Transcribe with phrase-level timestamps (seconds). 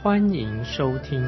[0.00, 1.20] 欢迎收听。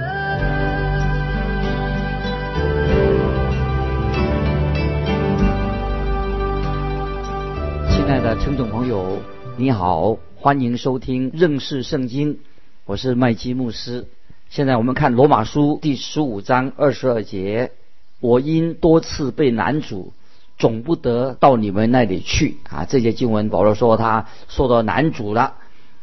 [7.89, 9.19] 亲爱的听众朋友，
[9.57, 12.39] 你好，欢迎收听认识圣经，
[12.85, 14.07] 我是麦基牧师。
[14.49, 17.73] 现在我们看罗马书第十五章二十二节，
[18.21, 20.13] 我因多次被难主。
[20.59, 22.85] 总不得到你们那里去啊！
[22.85, 25.55] 这些经文，保罗说他受到难主了。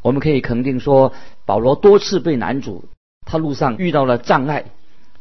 [0.01, 1.13] 我们可以肯定说，
[1.47, 2.83] 保罗多次被难主，
[3.25, 4.65] 他路上遇到了障碍。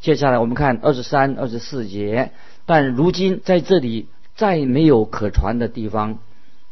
[0.01, 2.31] 接下来我们看二十三、二十四节，
[2.65, 6.19] 但如今在这里再没有可传的地方，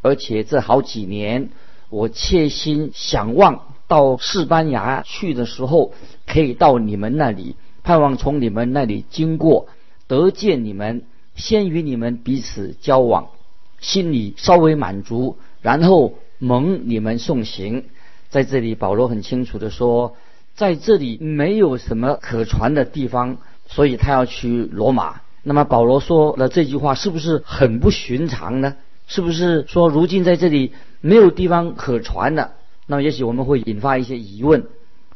[0.02, 1.50] 而且这好几年，
[1.89, 5.94] 我切心想望到西班牙去的时候，
[6.28, 9.67] 可以到你们那里，盼望从你们那里经过，
[10.08, 11.03] 得见你们。
[11.36, 13.28] 先与你们彼此交往，
[13.81, 17.83] 心里稍微满足，然后蒙你们送行。
[18.36, 20.17] 在这里，保罗很清楚的说，
[20.55, 25.22] 在这里没有什么可传的地方，所以他要去罗马。
[25.42, 28.75] 那么保罗说了这句话，是不是很不寻常呢？
[29.08, 32.52] 是不是说如今在这里没有地方可传了？
[32.88, 34.66] 那么也许我们会引发一些疑问：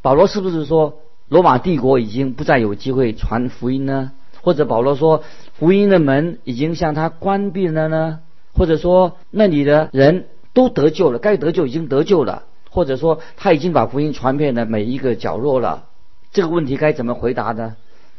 [0.01, 4.13] 保罗是不是说罗马帝国已经不再有机会传福音呢？
[4.39, 8.19] 或者保罗说福音的门已经向他关闭了呢？
[8.53, 12.43] 或者说那里的人都得救了，该得救已经得救了？
[12.69, 15.85] 或者说他已经把福音传遍了每一个角落了？
[16.31, 17.75] 这个问题该怎么回答呢？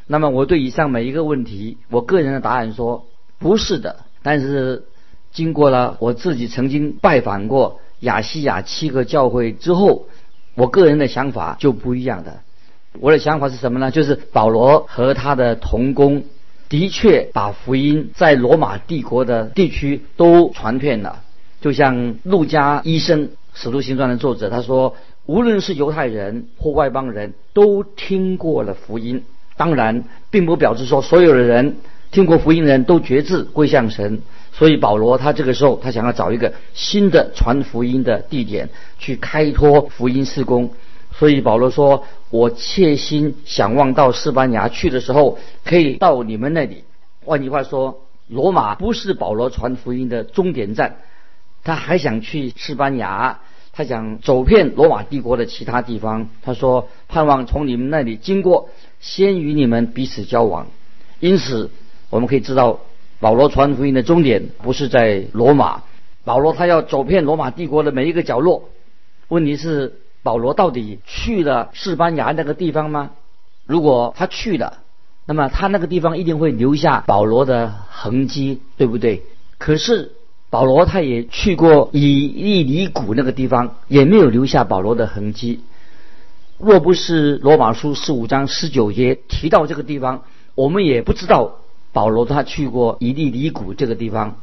[0.07, 3.07] 那么我对以上每一个问题，我个人的答案说
[3.39, 3.97] 不是的。
[4.23, 4.85] 但是
[5.33, 10.07] 经过了我自己曾经拜访过亚细亚七个教会之后，
[10.57, 12.41] 我个人的想法就不一样的。
[12.99, 13.93] 我的想法是什么呢？
[13.93, 16.25] 就是保罗和他的同工
[16.69, 21.23] 的确把福音在罗马帝国的地区都传遍了。
[21.61, 23.29] 就像路加医生
[23.63, 29.23] 《使徒行传》的作者他说，无论是犹太人或外邦人都听过了福音。
[29.55, 31.77] 当然，并不表示说所有的人
[32.11, 34.23] 听过福音的人都决志归向神。
[34.51, 40.71] 所以保罗他这个时候他想要找一个新的传福音的地点去开拓福音事工。
[41.13, 46.85] 所以保罗说：“我切心想望到西班牙去的时候，可以到你们那里。”
[47.27, 50.97] 换句话说，罗马不是保罗传福音的终点站，
[51.63, 53.41] 他还想去西班牙，
[53.81, 56.29] 他想走遍罗马帝国的其他地方。
[56.43, 58.69] 他说：“盼望从你们那里经过，
[59.01, 60.67] 先与你们彼此交往。”
[61.19, 61.71] 因此，
[62.11, 62.81] 我们可以知道，
[63.21, 65.83] 保罗传福音的终点不是在罗马。
[66.25, 68.69] 保罗他要走遍罗马帝国的每一个角落。
[69.29, 69.95] 问题是。
[70.23, 73.13] 保罗到底去了西班牙那个地方吗？
[73.65, 74.83] 如果他去了，
[75.25, 79.23] 那么他那个地方一定会留下保罗的痕迹，对不对？
[79.57, 80.13] 可是
[80.51, 85.61] 保罗他也去过以利里谷那个地方，也没有留下保罗的痕迹。
[86.59, 90.25] 若不是罗马书十五章十九节提到这个地方，
[90.55, 91.57] 我们也不知道
[91.93, 94.37] 保罗他去过以利里谷这个地方。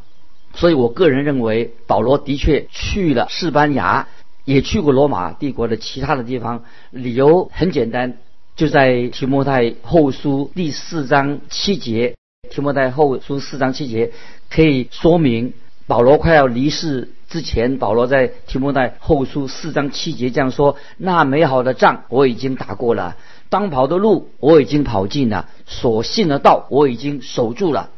[0.56, 4.08] 所以我个人认为，保罗的确去了西班牙。
[4.46, 8.18] 也去过罗马帝国的其他的地方，理由很简单，
[8.56, 12.16] 就在提摩太后书第四章七节。
[12.50, 14.14] 提摩太后书四章七节
[14.50, 15.52] 可以说明
[15.88, 23.16] 保罗快要离世之前，保罗在提摩太后书四章七节这样说：“那美好的仗我已经打过了，
[23.50, 27.90] 当跑的路我已经跑尽了，所信的道我已经守住了。”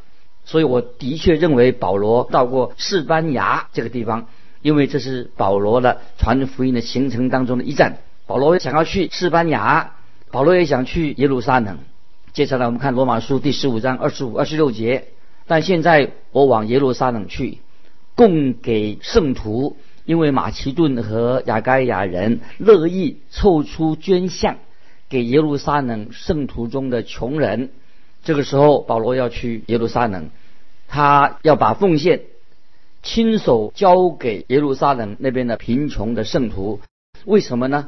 [0.45, 4.27] 所以我的确认为保罗到过西班牙这个地方。
[4.61, 7.99] 因为这是保罗的传福音的行程当中的一站。
[8.27, 9.93] 保罗想要去西班牙，
[10.31, 11.77] 保罗也想去耶路撒冷。
[12.33, 15.05] 接下来我们看罗马书第十五章二十五、二十六节。
[15.47, 17.59] 但现在我往耶路撒冷去，
[18.15, 24.57] 供给圣徒，因为马其顿和亚该亚人乐意凑出捐项
[25.09, 27.69] 给耶路撒冷圣徒中的穷人。
[28.23, 30.29] 这个时候，保罗要去耶路撒冷，
[30.87, 32.21] 他要把奉献。
[33.01, 36.81] 亲手交给耶路撒冷那边的贫穷的圣徒，
[37.23, 37.87] 为什么呢？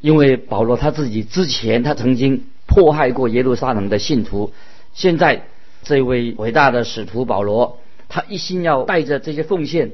[0.00, 4.52] 因为保罗他自己之前他曾经迫害过耶路撒冷的信徒，
[4.94, 5.46] 现在
[5.82, 7.80] 这位伟大的使徒保罗，
[8.16, 9.92] 他一心要带着这些奉献，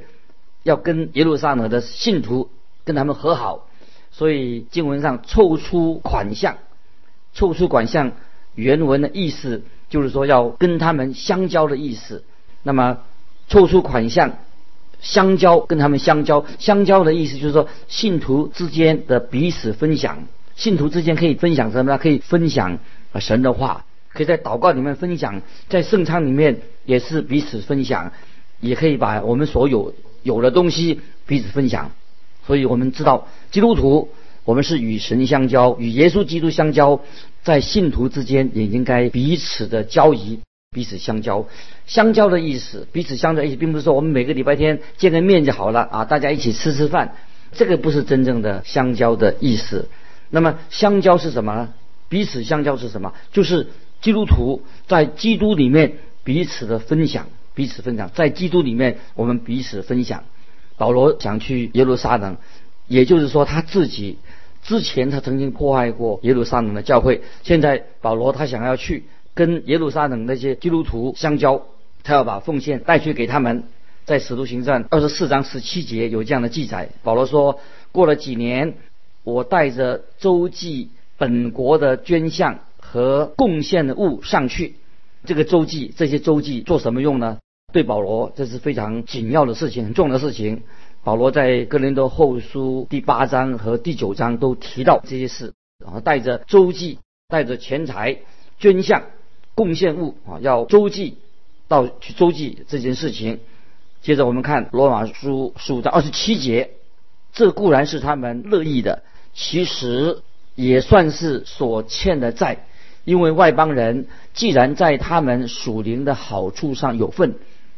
[0.63, 2.51] 要跟耶路撒冷的信徒
[2.85, 3.67] 跟他们和好，
[4.13, 6.59] 所以经文上凑出款项，
[7.35, 8.13] 凑出款项
[8.55, 12.23] 原文的意思就是说要跟他们相交的意思。
[12.63, 12.99] 那么
[13.49, 14.39] 凑出款项，
[15.01, 21.99] 相交跟他们相交，相交的意思就是说信徒之间的彼此分享，信徒之间可以分享什么呢？
[21.99, 22.79] 可以分享
[23.19, 28.13] 神的话，可以在祷告里面分享，在圣餐里面也是彼此分享，
[28.61, 31.93] 也可以把我们所有有的东西彼此分享。
[32.47, 34.09] 所以我们知道基督徒。
[34.45, 36.99] 我们是与神相交，与耶稣基督相交，
[37.45, 40.41] 在信徒之间也应该彼此的交谊，
[40.73, 41.47] 彼此相交。
[41.87, 47.15] 相交的意思，彼此相交意思，并不是说我们每个礼拜天见个面就好了啊，大家一起吃吃饭，
[47.53, 49.89] 这个不是真正的相交的意思。
[50.29, 51.75] 那么相交是什么呢？
[52.09, 53.15] 彼此相交是什么？
[53.33, 53.69] 就是
[54.01, 60.25] 基督徒在基督里面彼此的分享，彼此分享，在基督里面我们彼此分享。
[60.77, 62.37] 保罗想去耶路撒冷，
[62.89, 64.19] 也就是说他自己。
[64.63, 69.05] 之前他曾经破坏过耶路撒冷的教会，现在保罗他想要去
[69.35, 71.63] 跟耶路撒冷那些基督徒相交，
[72.05, 73.65] 他要把奉献带去给他们。
[74.05, 77.61] 在使徒行传二十四章十七节有这样的记载，保罗说：
[77.93, 78.75] 过了几年，
[79.23, 84.75] 我带着周记本国的捐项和贡献的物上去。
[85.25, 87.39] 这个周记，这些周记做什么用呢？
[87.73, 90.63] 对保罗这是非常紧要的事情，很重要的事情。
[91.05, 95.53] 保罗在哥林多后书第八章和第九章都提到这些事，
[95.83, 96.99] 然后带着周记、
[97.29, 98.19] 带着钱财、
[98.59, 99.05] 捐项、
[99.55, 101.19] 贡献物啊，要周记
[101.67, 103.41] 到去周记这件事情。
[104.03, 106.71] 接着我们看罗马书十五章二十七节，
[107.33, 109.03] 这固然是他们乐意的，
[109.33, 110.23] 其实
[110.55, 112.67] 也算是所欠的债，
[113.05, 117.35] 因为外邦人既然在他们属灵的好处上有份，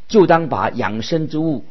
[0.08, 1.64] 就当把养生之物。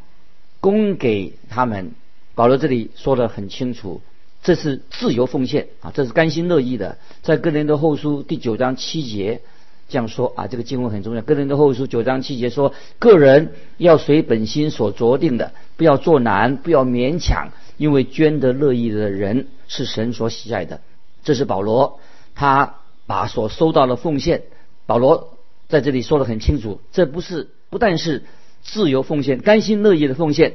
[0.60, 1.92] 供给他们，
[2.36, 4.02] 保罗这里说的很清楚，
[4.44, 6.98] 这是自由奉献啊，这是甘心乐意的。
[7.22, 9.42] 在哥林多后书第九章七节
[9.90, 11.22] 这样说啊，这个经文很重要。
[11.22, 20.80] 哥林多后书九章七节说，个人要随本心所酌定的，不要做难，不要勉强，因为捐得乐意的人是神所喜爱的。
[21.26, 22.00] 这是保罗
[22.36, 22.76] 他
[23.14, 24.42] 把所收到的奉献，
[24.88, 25.38] 保罗
[25.68, 28.24] 在这里说的很清楚，这不是不但是。
[28.64, 30.54] 自由奉献，甘心乐意的奉献，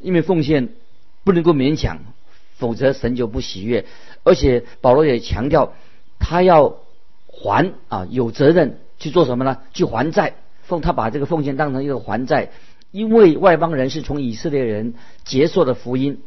[0.00, 0.70] 因为奉献
[1.22, 2.00] 不能够勉强，
[2.56, 3.86] 否则神就不喜悦。
[4.24, 5.72] 而且保罗也强调，
[6.18, 6.78] 他要
[7.28, 9.58] 还啊，有责任去做什么呢？
[9.72, 10.34] 去还债。
[10.64, 12.50] 奉他把这个奉献当成一个还债，
[12.90, 16.22] 因为外邦人是从以色列人接受的福音。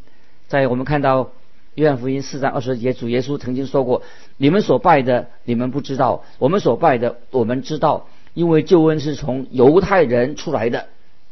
[0.47, 1.31] 在我们看到
[1.77, 4.01] 约翰福音四章二十节，主耶稣曾经说过
[4.37, 10.87] ：“你们所拜的，你们不知道；我们所拜的，我们知道，因为救恩是从犹太人出来的。”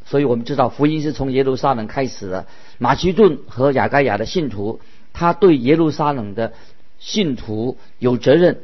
[0.05, 2.45] 所以我们知道福音是从耶路撒冷开始的。
[2.77, 4.79] 马其顿和雅盖亚的信徒，
[5.13, 6.53] 他对耶路撒冷的
[6.99, 8.59] 信徒有责任。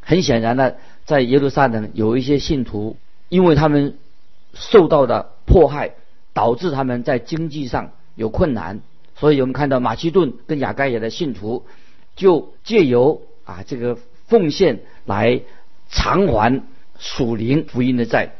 [0.00, 0.76] 很显然的，
[1.06, 2.96] 在耶路撒冷有一些信徒，
[3.28, 3.98] 因为他们
[4.54, 5.94] 受到的迫害，
[6.32, 8.80] 导致他们在经济上有困难。
[9.16, 11.66] 所以我们看到马其顿跟雅盖亚的信徒，
[12.14, 15.40] 就借由啊这个奉献来
[15.88, 16.62] 偿还
[16.98, 18.34] 属灵福音的债。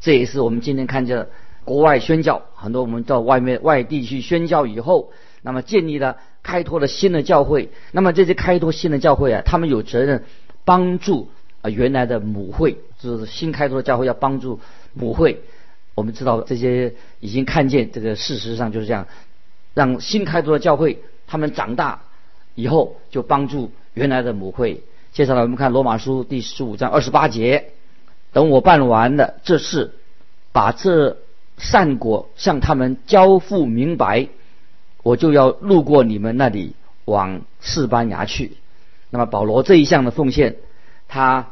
[0.00, 1.26] 这也是我们今天看见。
[1.62, 5.12] 国外宣教，很多我们到外面外地去宣教以后，
[5.42, 7.68] 那么建立了开拓了新的教会。
[7.92, 10.24] 那么这些开拓新的教会啊，他们有责任
[10.64, 11.28] 帮助
[11.60, 14.58] 啊原来的母会，就是新开拓的教会要帮助
[14.94, 15.42] 母会。
[15.94, 19.06] 我们知道这些已经看见这个事实上就是这样，
[19.74, 22.02] 让新开拓的教会他们长大
[22.54, 24.82] 以后就帮助原来的母会。
[25.12, 27.72] 接下来我们看罗马书第十五章二十八节，
[28.32, 29.92] 等我办完了这事，
[30.52, 31.18] 把这。
[31.62, 34.28] 善果向他们交付明白，
[35.02, 36.74] 我就要路过你们那里
[37.04, 38.56] 往士班牙去。
[39.10, 40.56] 那么保罗这一项的奉献，
[41.06, 41.48] 他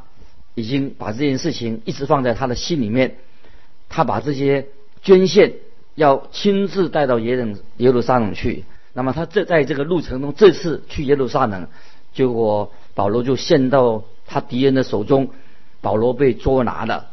[0.54, 3.16] 已经把这件事情一直放在他的心里面。
[3.90, 4.68] 他把这些
[5.02, 5.56] 捐献
[5.99, 8.64] 要亲自带到耶冷耶路撒冷去。
[8.95, 11.69] 那么他这在这个路程中，这次去耶路撒冷，
[12.14, 15.28] 结果保罗就陷到他敌人的手中，
[15.81, 17.11] 保罗被捉拿了。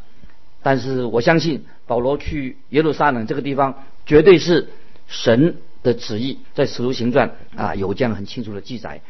[0.62, 1.66] 但是我相信。
[1.88, 4.70] 保罗去耶路撒冷这个地方，绝对是
[5.06, 9.02] 神的旨意，在使徒行传啊有这样很清楚的记载，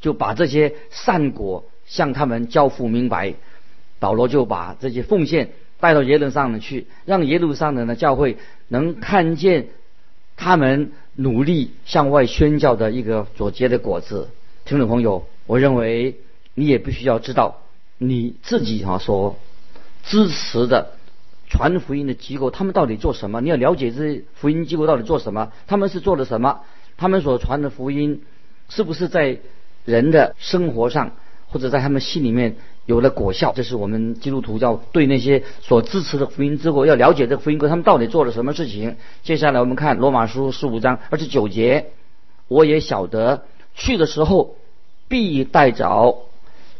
[0.00, 3.34] 就把这些善果向他们交付明白。
[3.98, 8.36] 保罗就把这些奉献带到耶路撒冷去，让耶路撒冷的教会
[8.68, 9.68] 能看见
[10.36, 14.28] 他们努力向外宣教的一个所结的果子。
[14.64, 16.16] 听众朋友，我认为
[16.54, 17.62] 你也必须要知道
[17.98, 19.38] 你自己哈所
[20.04, 20.92] 支持的。
[21.52, 23.40] 传福音的机构，他们到底做什么？
[23.40, 25.50] 你要了解这些福音机构到底做什么？
[25.66, 26.60] 他们是做了什么？
[26.96, 28.22] 他们所传的福音，
[28.68, 29.40] 是不是在
[29.84, 31.16] 人的生活上，
[31.48, 32.54] 或者在他们心里面
[32.90, 33.52] 有了果效。
[33.54, 38.96] 这是我们基督徒要对那些所支持的福音之国要了解这个福音国他们到底做了什么事情。
[39.22, 41.92] 接下来我们看罗马书十五章二十九节，
[42.48, 43.44] 我也晓得
[43.74, 44.56] 去的时候
[45.06, 46.18] 必带着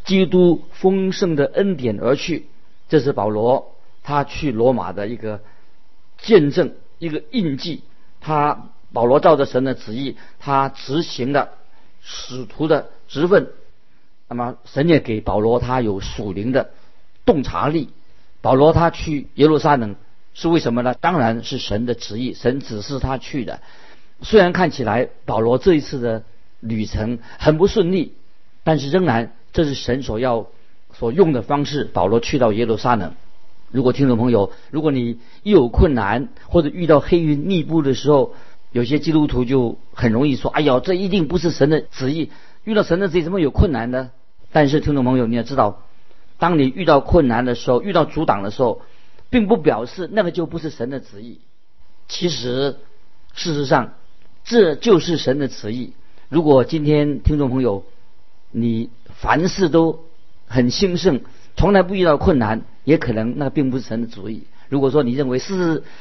[0.05, 2.47] 基督丰盛的恩典而去。
[2.89, 5.41] 这是保罗他去罗马的一个
[6.19, 7.83] 见证，一个印记。
[8.21, 11.51] 他保罗照着神的旨意，他执行了
[12.03, 13.53] 使徒的职分。
[14.31, 16.71] 那么神也给保罗他有属灵的
[17.27, 17.91] 洞察力。
[18.41, 19.97] 保罗他去耶路撒冷
[20.33, 20.95] 是为什么呢？
[20.95, 23.61] 当然是神的旨意，神指示他去的。
[24.23, 26.23] 虽然看起来保罗这一次的
[26.61, 28.15] 旅程很不顺利，
[28.65, 30.47] 但是仍然这是神所要。
[30.93, 33.15] 所用的方式，保罗去到耶路撒冷。
[33.71, 38.35] 如果听众朋友，如果你一有困难或者遇到黑云密布的时候，
[38.73, 42.33] 有些基督徒就很容易说：“哎呀，这一定不是神的旨意。”
[42.65, 44.11] 遇到神的旨意，怎么有困难呢？
[44.53, 45.83] 但是听众朋友，你要知道，
[46.39, 48.83] 当你遇到困难的时候，遇到阻挡的时候，
[49.31, 51.41] 并不表示那个就不是神的旨意。
[52.09, 52.77] 其实，
[53.35, 53.95] 事实上，
[54.43, 55.93] 这就是神的旨意。
[56.29, 57.85] 如果今天听众朋友，
[58.51, 60.01] 你凡事都
[60.47, 61.21] 很兴盛，
[61.57, 64.45] 从来不遇到困难，也可能那并不是神的旨意。
[64.69, 65.57] 如果说你认为事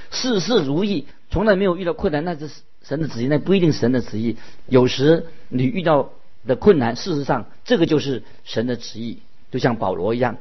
[0.10, 2.50] 事事事如意，从来没有遇到困难，那是
[2.82, 4.38] 神的旨意，那不一定神的旨意。
[4.68, 6.12] 有时你遇到
[6.50, 9.20] 的困难，事实上这个就是神的旨意，
[9.52, 10.36] 就像保罗一样。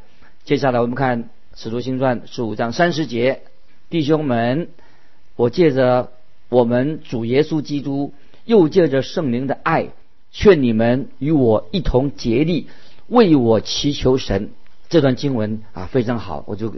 [0.44, 1.24] 接下来我们看
[1.54, 3.42] 《使徒行传》十五章三十节，
[3.90, 4.70] 弟兄们，
[5.36, 6.10] 我借着
[6.48, 8.14] 我们主耶稣基督，
[8.46, 9.90] 又借着圣灵的爱，
[10.32, 12.68] 劝你们与我一同竭力。
[13.08, 14.50] 为我祈求神，
[14.88, 16.74] 这段经文啊非常好，我就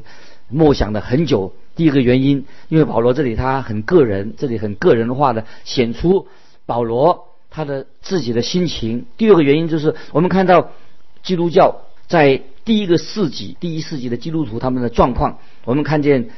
[0.49, 1.55] 默想了很久。
[1.77, 6.27] 第一个原因，因为保罗这里他很个人，这里很个人化的显出
[6.67, 9.07] 保罗他的自己的心情。
[9.16, 10.71] 第二个原因就是，我们看到
[11.23, 16.30] 基督教在第一个世纪、第一世纪的基督徒他们的状况，我们看见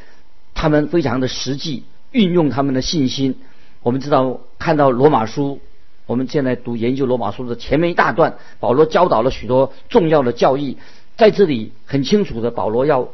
[0.55, 3.37] 他们非常的实际，运用他们的信心。
[3.83, 5.61] 我们知道看到罗马书。
[6.05, 10.77] 我们现在读研究罗马书的前面一大段，保罗教导了许多重要的教义，
[11.17, 13.09] 在这里很清楚的，保罗要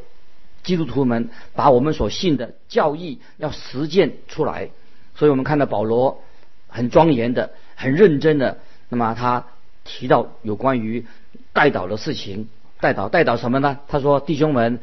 [0.62, 4.70] 基督徒们把我们所信的教义要实践出来。
[5.14, 6.22] 所以我们看到保罗
[6.66, 8.58] 很庄严的、很认真的，
[8.88, 9.46] 那么他
[9.84, 11.06] 提到有关于
[11.52, 12.48] 代祷的事情，
[12.80, 13.78] 代祷代祷什么呢？
[13.86, 14.80] 他说：“弟兄们，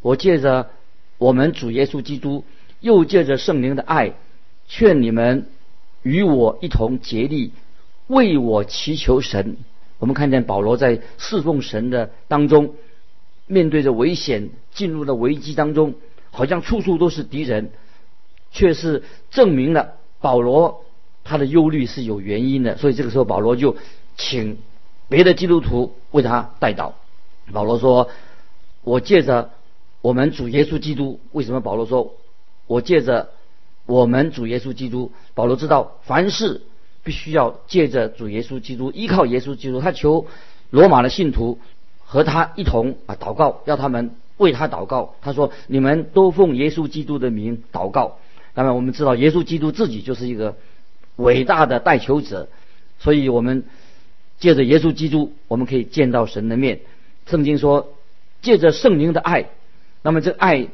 [0.00, 0.70] 我借着
[1.18, 2.44] 我们主耶稣基督，
[2.80, 4.12] 又借着圣灵的爱，
[4.68, 5.48] 劝你们。”
[6.02, 7.50] 与我一同竭力
[8.06, 9.56] 为我祈求神。
[9.98, 12.76] 我们看见保罗在侍奉神的当中，
[13.48, 15.94] 面对着危险，进入了危机当中，
[16.30, 17.72] 好像处处都是敌人，
[18.52, 20.84] 却是证明了保罗
[21.26, 22.76] 他的忧虑是有原因的。
[22.76, 23.76] 所以这个时候，保罗就
[24.16, 24.58] 请
[25.08, 26.92] 别的基督徒为他代祷。
[27.52, 28.08] 保罗说
[28.84, 29.50] ：“我借着
[30.00, 31.60] 我们主耶稣基督，为什么？
[31.60, 32.14] 保罗说
[32.66, 33.30] 我借着。”
[33.88, 36.62] 我们主耶稣基督，保罗知道凡事
[37.04, 39.80] 必须要借着主耶稣基督，依靠耶稣基督。
[39.80, 40.26] 他求
[40.70, 41.60] 罗马的信徒
[42.04, 45.14] 和他一同啊祷告，要他们为他祷告。
[45.20, 48.18] 他说：“你们都奉耶稣基督的名祷告。”
[48.54, 50.56] 那么我们知道耶稣基督自己就是一个
[51.16, 52.48] 伟大的代求者，
[52.98, 53.64] 所以我们
[54.38, 56.80] 借着耶稣基督，我们可以见到神的面。
[57.26, 57.92] 圣经说，
[58.40, 59.46] 借着圣灵的爱，
[60.02, 60.68] 那么这爱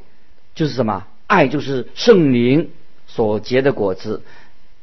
[0.55, 1.07] 就是什么？
[1.27, 2.71] 爱就是圣灵。
[3.09, 4.23] 所结的果子，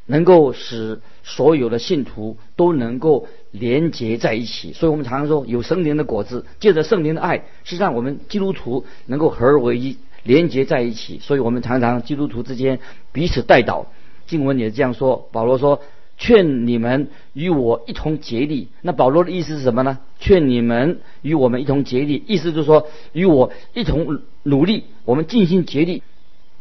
[0.06, 4.72] 能够使所有的信徒都能够连结在一起。
[4.72, 11.18] 所以我们常常说，有圣灵的果子，借着圣灵的爱，是让我们基督徒能够合而为一，连结在一起。
[11.18, 12.80] 所以我们常常基督徒之间
[13.12, 13.86] 彼此代祷。
[14.30, 15.82] 经文也这样说，保罗说
[16.18, 20.00] ：“劝你们与我一同竭力。”那保罗的意思是什么呢？
[20.20, 26.04] 劝你们与我们一同竭力，意思就是说与我一同努力，我们尽心竭力。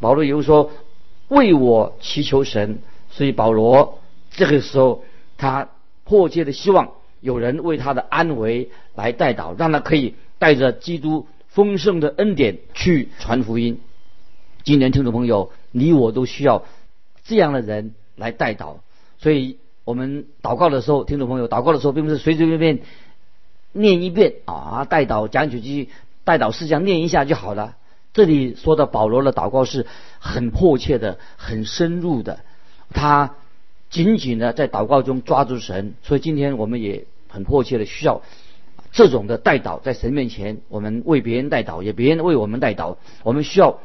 [0.01, 0.71] 保罗又说。
[1.29, 2.79] 为我祈求神，
[3.11, 3.99] 所以保罗
[4.31, 5.03] 这个时候
[5.37, 5.69] 他
[6.03, 13.79] 迫切的希望有人为他的安危来代祷，让他可以带着基督丰盛的恩典去传福音。
[14.63, 16.63] 今年听众朋友，你我都需要
[17.29, 18.77] 这样的人来代祷。
[19.19, 22.79] 所以我们祷告的时候，听众朋友祷告的时候，并不是随随便便
[23.71, 25.89] 念一遍啊，代祷讲几句
[26.23, 27.75] 代祷事项念一下就好了。
[28.13, 29.85] 这里说的保罗的祷告是
[30.17, 32.39] 很迫切的、很深入的，
[32.91, 33.35] 他
[33.91, 35.93] 紧紧的在祷告中抓住神。
[36.01, 38.23] 所以今天我们也很迫切的需要
[38.91, 42.97] 这种的代祷，在神面前，我们为别人代祷，也别人为我们代祷。
[43.23, 43.79] 我们需要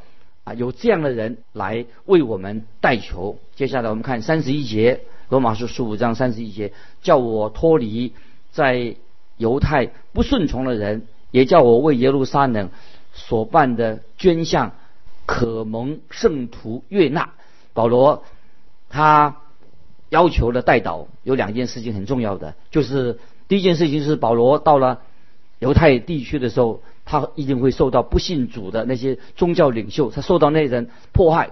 [0.45, 3.39] 啊有这样的人来为我们代求。
[3.57, 6.73] 接下来我们看三十一节，罗马书十五章三十一节，
[7.03, 8.13] 叫我脱离
[8.53, 8.97] 在
[9.37, 11.07] 犹太不顺从的人。
[11.31, 12.71] 也叫我为耶路撒冷
[13.13, 14.71] 所办的捐项
[15.27, 17.33] 可蒙圣徒悦纳。
[17.73, 18.23] 保罗
[18.89, 19.39] 他
[20.11, 25.01] 要求的代祷有两件事情很重要的，就是第一件事情是保罗到了
[25.59, 31.50] 犹太地区的时候，他一定会受到不信主的那些宗教领袖，他受到那人迫害，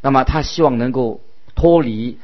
[0.00, 1.20] 那么他希望能够
[1.54, 2.18] 脱离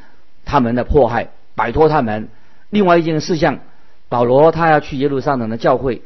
[0.44, 2.28] 他们的迫害，摆脱他们。
[2.70, 3.60] 另外一件事项，
[4.08, 6.02] 保罗他要去耶路撒冷的教会，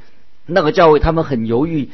[0.46, 1.90] 那个教会他们很犹豫，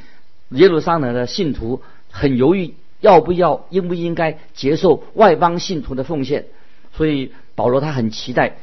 [0.51, 2.75] 耶路撒冷的信徒很犹豫。
[3.01, 6.45] 要不要应不应该接受外邦信徒的奉献？
[6.93, 8.59] 所以保罗他很期待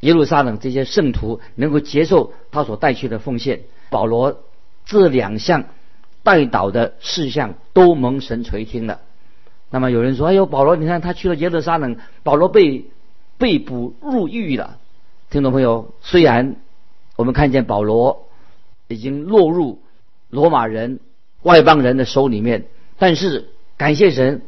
[0.00, 3.62] 耶路撒冷这些圣徒能够接受他所带去的奉献。
[3.88, 4.42] 保罗
[4.90, 5.66] 这两项
[6.24, 9.00] 带导的事项都蒙神垂听了。
[9.70, 12.86] 那么有人说：“哎呦，保罗，你看他去了耶路撒冷，保罗被
[13.38, 14.78] 被捕入狱了。”
[15.30, 16.56] 听众朋友，虽然
[17.14, 18.26] 我们看见保罗
[18.88, 19.78] 已经落入
[20.28, 20.98] 罗马人
[21.42, 22.64] 外邦人的手里面，
[22.98, 23.48] 但是。
[23.76, 24.42] 感谢神，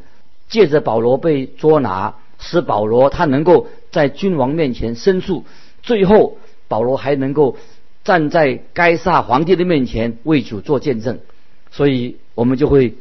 [0.47, 5.43] 借着保罗被捉拿，使保罗他能够在君王面前申诉，
[5.81, 7.57] 最后保罗还能够
[8.03, 11.19] 站在该撒皇帝的面前为主做见证，
[11.71, 12.95] 所以我们就会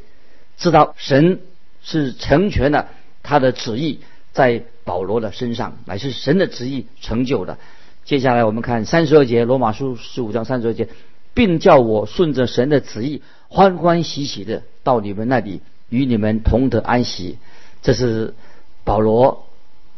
[0.56, 1.40] 知道神
[1.82, 2.88] 是成全了
[3.22, 4.00] 他的旨意
[4.32, 7.58] 在保罗的身上，乃是神的旨意成就的。
[8.04, 10.88] 接下来我们看三十二节，罗马书十五章三十二节，
[11.34, 15.60] 并叫我顺着神的旨意欢欢喜喜的到你们那里。
[15.88, 17.36] 与你们同得安息，
[17.82, 18.32] 这是
[18.82, 19.44] 保罗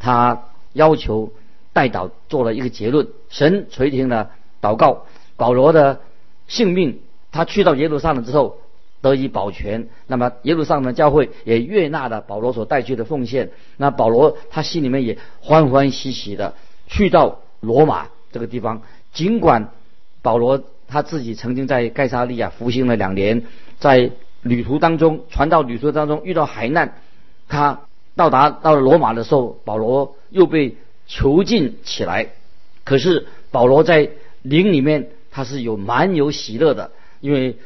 [0.01, 1.33] 他要求
[1.73, 3.07] 代祷做了一个结论。
[3.29, 4.33] 神垂听了
[4.65, 5.05] 祷告，
[5.37, 6.01] 保罗的
[6.49, 7.01] 性命，
[7.33, 8.57] 他去到耶路撒冷之后
[9.03, 9.89] 得以保全。
[10.07, 13.51] 那么耶路撒冷教会也悦纳了保罗所带去的奉献。
[13.77, 16.55] 那保罗他心里面也欢欢喜喜的
[16.87, 18.81] 去到罗马这个地方。
[19.13, 19.69] 尽管
[20.23, 23.45] 保罗他自己曾经在盖萨利亚服刑了两年，
[23.79, 24.11] 在。
[24.45, 26.99] 旅途当中，传道旅途当中遇到海难，
[27.49, 27.81] 他
[28.15, 32.29] 到达到罗马的时候，保罗又被囚禁起来。
[32.85, 34.11] 可是保罗在
[34.45, 37.57] 灵里面他是有蛮有喜乐的，因为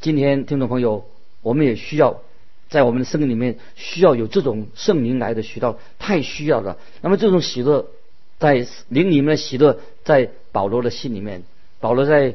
[0.00, 1.04] 今天听众朋友，
[1.42, 2.22] 我们也需要
[2.68, 6.78] 在我们的生命里面需要有这种圣灵来的渠道，太需要了。
[7.02, 7.86] 那么这种喜乐
[8.38, 11.44] 在灵里面的喜乐，在保罗的心里面，
[11.78, 12.34] 保罗在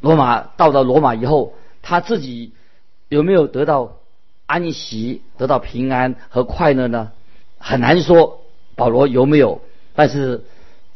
[0.00, 2.52] 罗马到达罗马以后，他自己。
[3.08, 3.98] 有没有得到
[4.46, 7.12] 安息、得到平安和快乐呢？
[7.56, 8.40] 很难说。
[8.74, 9.60] 保罗有没有？
[9.94, 10.42] 但是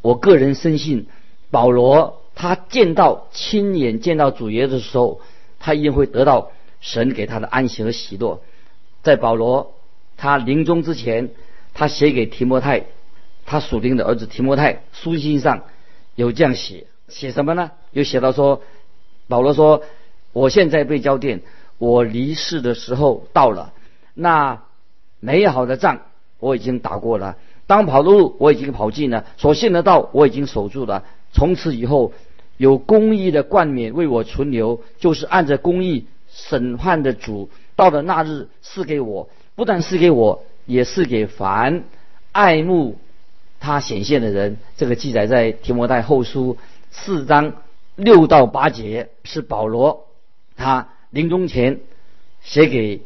[0.02, 1.06] 我个人深信，
[1.52, 5.20] 保罗他见到、亲眼见到主耶稣的时候，
[5.58, 8.40] 他一定会得到神给他的安息和喜乐。
[9.02, 9.74] 在保罗
[10.16, 11.32] 他临终之前，
[11.74, 12.86] 他写给提摩太，
[13.44, 15.64] 他属灵的儿子提摩太书信上
[16.14, 17.72] 有这样写，写什么呢？
[17.90, 18.62] 有写到说，
[19.28, 19.82] 保罗说
[20.32, 21.42] ：“我现在被交电。”
[21.76, 23.74] 我离世的时候到了，
[24.14, 24.62] 那
[25.18, 26.00] 美好的仗
[26.38, 31.04] 我已经打过了，当跑的路我已经跑尽了，所信的道我已经守住了。
[31.32, 32.12] 从此以后，
[32.60, 41.84] 有公义的冠冕为我存留，就是按着公义审判的主，到了那日赐给我，不但赐给我，也是给凡
[42.32, 42.98] 爱慕
[43.60, 44.58] 他显现的人。
[44.76, 46.58] 这个记载在提摩太后书
[46.90, 47.54] 四章
[47.96, 50.06] 六到八节，是保罗
[50.54, 50.88] 他。
[51.08, 51.80] 临终前
[52.42, 53.00] 写给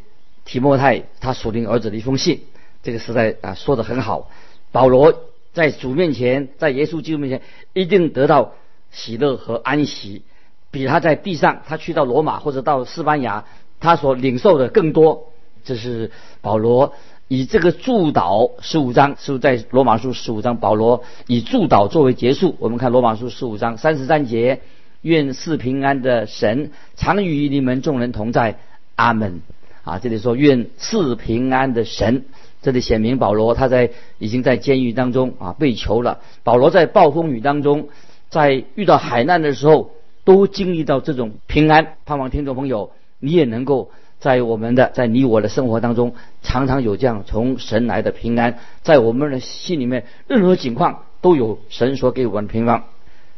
[0.45, 2.41] 提摩太他属灵儿子的一封信，
[2.83, 4.33] 这个实在啊说的很好。
[4.73, 5.15] 保罗
[5.53, 7.41] 在主面前，在耶稣基督面前，
[7.73, 8.55] 一定得到
[8.95, 10.23] 喜乐和安息，
[10.71, 13.45] 比他在地上，他去到罗马或者到西班牙，
[13.81, 15.25] 他所领受的更多。
[15.65, 16.95] 这是保罗
[17.29, 22.57] 以这个祝祷十五章，是不是在罗马书十五章，保罗以祝祷作为结束。
[22.59, 24.61] 我们看罗马书十五章三十三节。
[25.05, 28.59] 愿赐平安的神常与你们众人同在，
[28.95, 29.43] 阿门。
[29.83, 32.25] 啊，这里说愿赐平安的神，
[32.63, 36.21] 这里显明保罗他在已经在监狱当中啊被囚了。
[36.43, 37.89] 保罗在暴风雨当中，
[38.31, 39.91] 在遇到海难的时候，
[40.25, 41.97] 都经历到这种平安。
[42.05, 52.85] 盼望听众朋友，你也能够在我们的在你我的生活当中，常常有这样从神来的平安，在我们的心里面，任何情况都有神所给我们的平安。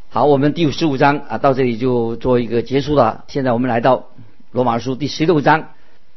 [0.09, 3.25] 好，我们第十五章啊，到这里就做一个结束了。
[3.29, 4.07] 现在我们来到
[4.53, 5.70] 罗马书第十六章，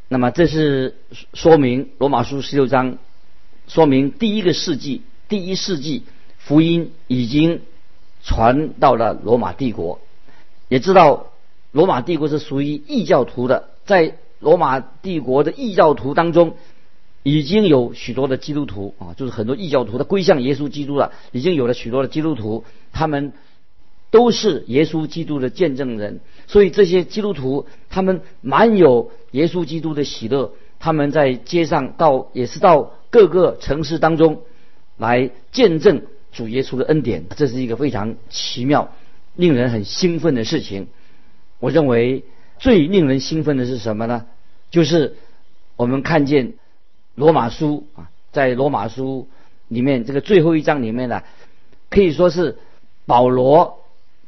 [0.08, 0.96] 那么这是
[1.34, 2.98] 说明罗马书十六章
[3.68, 6.04] 说明第一个世纪，第一世纪
[6.38, 7.62] 福音已经
[8.30, 10.00] 传到了罗马帝国。
[10.68, 11.32] 也知道
[11.72, 16.54] 罗马帝国是属于异教徒的，在罗马帝国的异教徒当中，
[17.24, 22.64] 已经有许多的基督徒啊，就是很多异教徒他归向耶稣基督了，已经有了许多的基督徒，
[22.94, 23.34] 他们。
[24.12, 34.42] 都是耶稣基督的见证人，所以这些基督徒他们满有耶稣基督的喜乐，他们在街上到也是到各个城市当中
[34.98, 38.92] 来见证主耶稣的恩典，这是一个非常奇妙、
[39.36, 40.88] 令人很兴奋的事情。
[41.60, 42.24] 我认为
[42.58, 44.26] 最令人兴奋的是什么呢？
[44.72, 45.16] 就是
[45.76, 46.54] 我们看见
[47.16, 49.28] 罗马书啊，在罗马书
[49.68, 51.24] 里面这个最后一章里面呢，
[51.90, 52.58] 可以说是
[53.06, 53.80] 保罗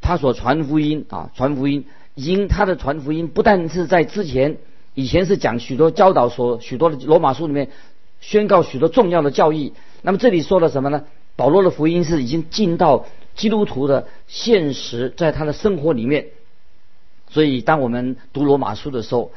[0.01, 1.85] 他所传福音啊，传福音，
[2.15, 4.57] 因他的传福音不但是在之前
[4.93, 7.69] 以前是讲许多教导所许多的罗马书里面
[8.19, 11.05] 宣告许多重要的教义，那么这里说了什么呢？
[11.41, 16.27] 保罗的福音是已经进到基督徒的现实，在他的生活里面。
[17.32, 19.32] 所以，当我们读罗马书的时候，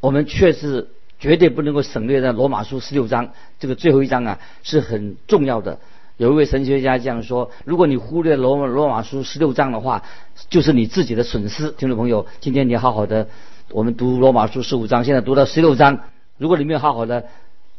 [0.00, 2.32] 我们却是绝对不能够省略的。
[2.32, 5.78] 罗马书十六章这个最后一章啊，是很重要的。
[6.18, 10.02] 有一位神学家这样说：如果你忽略罗罗马书十六章的话，
[10.50, 11.70] 就是你自己的损失。
[11.70, 13.26] 听众朋友，今天你好好的，
[13.70, 16.00] 我们读罗马书十五章，现在读到十六章，
[16.36, 17.24] 如果你没有好好的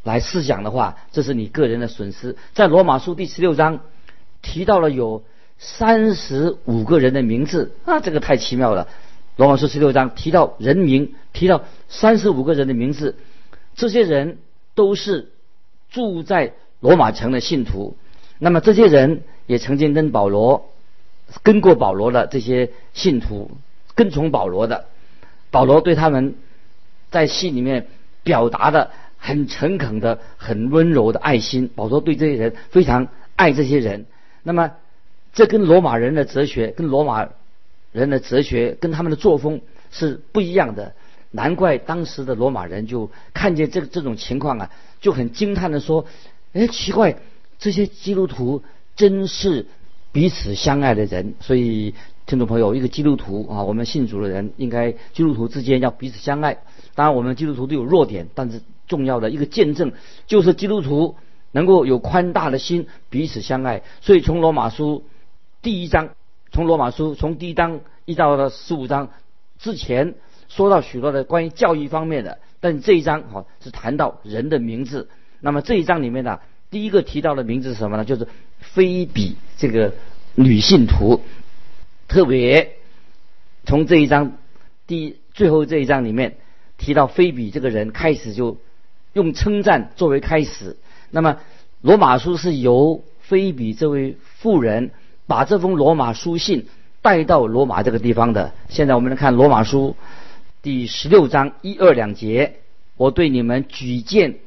[0.03, 2.35] 来思想的话，这是你个人的损失。
[2.53, 3.79] 在罗马书第十六章
[4.41, 5.23] 提到了有
[5.57, 8.87] 三十五个人的名字啊，这个太奇妙了。
[9.37, 13.15] 罗马书十六章提到人名，提到三十五个人的名字，
[13.75, 14.37] 这些人
[14.75, 15.31] 都是
[15.89, 17.97] 住在罗马城的信徒。
[18.37, 20.69] 那么这些人也曾经跟保罗
[21.41, 23.51] 跟过保罗的这些信徒，
[23.95, 24.85] 跟从保罗的。
[25.49, 26.35] 保罗对他们
[27.09, 27.87] 在信里面
[28.23, 28.91] 表达的
[29.23, 31.69] 很诚恳的、很温柔的爱心。
[31.73, 34.05] 保罗对这些人非常爱这些人。
[34.43, 34.71] 那么
[35.33, 37.29] 这跟罗马人的哲学，跟罗马。
[37.93, 40.95] 人的哲学跟他们的作风是不一样的，
[41.29, 46.07] 难怪当时的罗马人就看见这个这种情况啊，就很惊叹的说
[46.53, 47.17] ：“哎，奇怪，
[47.59, 48.63] 这些基督徒
[48.95, 49.67] 真是
[50.11, 51.93] 彼此相爱的人。”所以，
[52.25, 56.57] 听众朋友，一个基督徒啊，我们信主的人应该基督徒之间要彼此相爱。
[56.95, 59.93] 当然，我们基督徒都有弱点，但是重要的一个见证
[60.27, 61.15] 就是基督徒
[61.51, 63.83] 能够有宽大的心，彼此相爱。
[64.01, 65.03] 所以，从罗马书
[65.61, 66.09] 第一章。
[66.51, 69.09] 从罗马书从第一章一到了十五章
[69.57, 70.13] 之前，
[70.49, 75.09] 说到许多的关于教育方面的，但这一章哈是谈到人的名字。
[75.39, 78.05] 那么这一章里面呢，第一个提到的名字是什么呢？
[78.05, 78.27] 就是
[78.59, 79.93] 菲比这个
[80.35, 81.21] 女信徒。
[82.07, 82.75] 特别
[83.65, 84.37] 从这一章
[84.85, 86.37] 第最后这一章里面
[86.77, 88.57] 提到菲比这个人，开始就
[89.13, 90.77] 用称赞作为开始。
[91.09, 91.37] 那么
[91.81, 94.91] 罗马书是由菲比这位妇人。
[95.25, 96.67] 把这封罗马书信
[97.01, 98.51] 带到罗马这个地方的。
[98.67, 99.95] 现在我们来看罗马书
[100.61, 102.57] 第十六章一二两节。
[102.97, 104.39] 我对你们举荐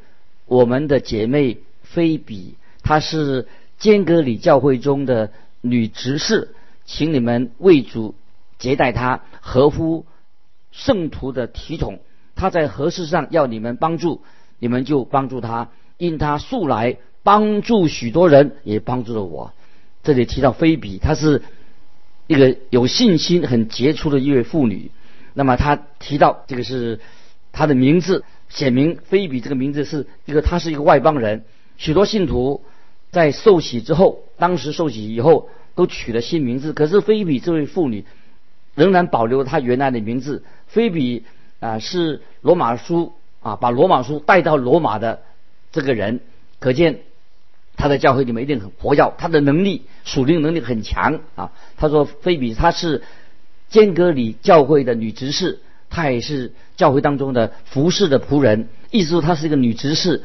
[0.44, 3.48] 我们的姐妹菲比，她是
[3.78, 8.14] 坚格里教会中的女执事，请你们为主
[8.58, 10.04] 接待她，合乎
[10.72, 12.00] 圣徒的体统。
[12.34, 14.22] 她在何事上要你们帮助，
[14.58, 19.52] 你们就帮助他，因他素来帮助许多人，也帮助了我。
[20.02, 21.42] 这里提到菲比，她是
[22.28, 24.92] 一个有信心、很杰出的一位妇女。
[25.34, 27.00] 那么她提到这个是
[27.50, 31.44] 她的名字，写明菲比这个名字是一个，她是一个外邦人。
[31.76, 32.64] 许多信徒
[33.10, 38.04] 在受洗之后，当时受洗以后都取了新名字，可是菲比这位妇女
[38.76, 40.44] 仍然保留她原来的名字。
[40.68, 41.24] 菲比
[41.58, 43.12] 啊，是罗马书
[43.46, 45.22] 啊，把罗马书带到罗马的
[45.72, 46.20] 这个人，
[46.58, 47.00] 可见。
[47.78, 51.52] 他在教会里面一定很活跃，他的能力属灵能力很强啊。
[51.76, 53.02] 他说菲比她是
[53.68, 58.70] 坚格里教会的女执事，她也是教会当中的服侍的仆人。
[58.90, 60.24] 意思说她是一个女执事，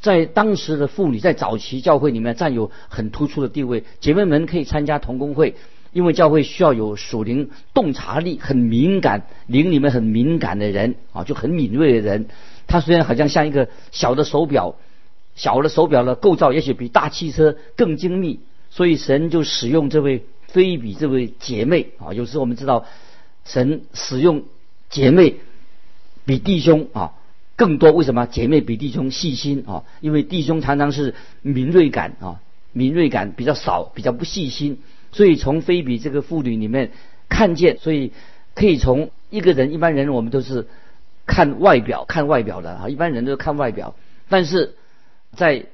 [0.00, 3.82] 在当时的妇女在早期教会里面占有很突出的地位。
[3.98, 5.56] 姐妹们可以参加同工会，
[5.96, 12.26] 因为教会需要有属灵洞察力很敏感、灵里面很敏感的人啊，就很敏锐的人。
[12.66, 14.76] 他虽然好像像一个小的手表。
[15.36, 22.12] 小的手表的构造也许比大汽车更精密，所以神就使用这位菲比这位姐妹啊。
[22.12, 22.84] 有时我们知道，
[23.46, 24.42] 神使用
[24.90, 25.36] 姐妹
[26.26, 27.12] 比弟兄啊
[27.54, 27.90] 更多。
[27.92, 29.84] 为什么姐妹比弟兄细心啊？
[30.02, 32.40] 因为弟兄常常是敏锐感啊，
[32.72, 34.80] 敏锐感比较少，比较不细心。
[35.16, 36.92] 所以从菲比这个妇女里面
[37.28, 38.12] 看见，所以
[38.54, 40.66] 可以从一个人，一般人我们都是
[41.26, 43.96] 看外表，看外表的啊，一般人都是看外表，
[44.28, 44.74] 但是。
[45.36, 45.66] 在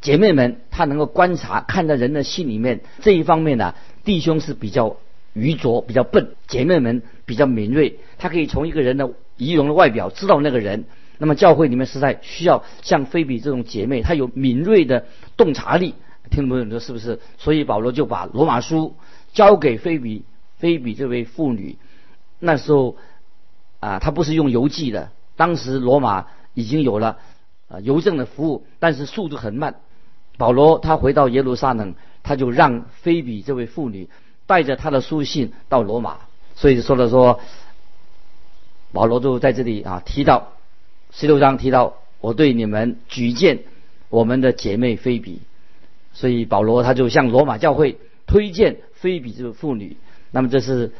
[0.00, 4.96] 姐妹们，她能够观察看在人的心里面这一方面呢，弟兄是比较
[5.34, 10.86] 愚拙、比较笨，姐妹们比较敏锐，她可以从一个人的仪容的外表知道那个人。
[11.18, 15.04] 那么教会里面实在需要像菲比这种姐妹，她有敏锐的
[15.36, 15.94] 洞察力。
[16.30, 17.18] 听众朋友说是不是？
[17.38, 18.94] 所以保罗就把罗马书
[19.32, 20.24] 交给菲比，
[20.58, 21.76] 菲比这位妇女，
[22.38, 22.96] 那时候
[23.80, 27.18] 啊，他不是用邮寄的，当时罗马已经有了
[27.68, 29.76] 啊邮政的服务，但是速度很慢。
[30.38, 34.08] 保罗他回到耶路撒冷，他就让菲比这位妇女
[34.46, 36.18] 带着他的书信到罗马，
[36.54, 37.40] 所以说了说，
[38.92, 40.52] 保罗就在这里啊提到
[41.10, 43.64] 十六章提到我对你们举荐
[44.08, 45.40] 我们的姐妹菲比，
[46.12, 49.96] 所以保罗他就向罗马教会推荐菲比这个妇女。
[50.30, 50.92] 那么这是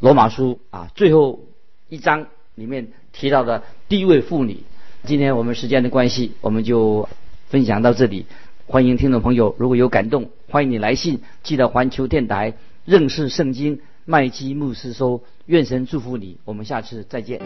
[0.00, 1.40] 罗马书啊最后
[1.88, 4.62] 一章里面提到的第一位妇女。
[5.04, 7.08] 今天我们时间的关系，我们就
[7.48, 8.26] 分享到这里。
[8.66, 12.54] 欢迎听众朋友，如果有感动，欢迎你来信，记得环球电台
[12.84, 15.22] 认识圣经麦基牧师收。
[15.46, 17.40] 愿神祝福你，我们下次再见。